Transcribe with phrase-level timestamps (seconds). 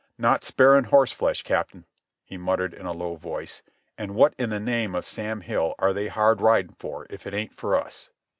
[0.17, 1.85] "Not sparin' horseflesh, Captain,"
[2.23, 3.61] he muttered in a low voice.
[3.99, 7.35] "An' what in the name of Sam Hill are they hard riding for if it
[7.35, 8.09] ain't for us?"